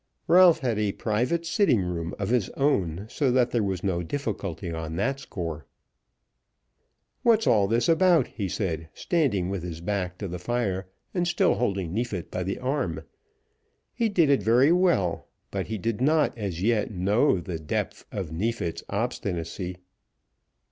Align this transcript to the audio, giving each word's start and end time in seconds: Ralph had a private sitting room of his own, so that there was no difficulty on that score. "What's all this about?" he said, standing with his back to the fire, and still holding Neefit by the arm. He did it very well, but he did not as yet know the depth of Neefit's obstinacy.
Ralph 0.27 0.61
had 0.61 0.79
a 0.79 0.93
private 0.93 1.45
sitting 1.45 1.81
room 1.83 2.15
of 2.17 2.29
his 2.29 2.49
own, 2.57 3.05
so 3.07 3.29
that 3.31 3.51
there 3.51 3.61
was 3.61 3.83
no 3.83 4.01
difficulty 4.01 4.71
on 4.73 4.95
that 4.95 5.19
score. 5.19 5.67
"What's 7.21 7.45
all 7.45 7.67
this 7.67 7.87
about?" 7.87 8.25
he 8.25 8.47
said, 8.49 8.89
standing 8.95 9.47
with 9.47 9.61
his 9.61 9.79
back 9.79 10.17
to 10.17 10.27
the 10.27 10.39
fire, 10.39 10.87
and 11.13 11.27
still 11.27 11.53
holding 11.53 11.93
Neefit 11.93 12.31
by 12.31 12.41
the 12.41 12.57
arm. 12.57 13.03
He 13.93 14.09
did 14.09 14.31
it 14.31 14.41
very 14.41 14.71
well, 14.71 15.27
but 15.51 15.67
he 15.67 15.77
did 15.77 16.01
not 16.01 16.35
as 16.35 16.63
yet 16.63 16.89
know 16.89 17.39
the 17.39 17.59
depth 17.59 18.05
of 18.11 18.31
Neefit's 18.31 18.83
obstinacy. 18.89 19.77